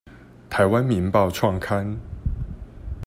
[0.49, 1.99] 臺灣民報創刊